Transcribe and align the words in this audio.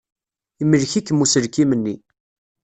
Imlek-ikem 0.61 1.21
uselkim-nni. 1.23 1.95